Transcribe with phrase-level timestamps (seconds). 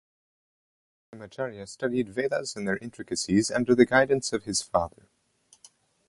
[1.13, 5.11] Krishnamacharya studied vedas and their intricacies under the guidance of his father.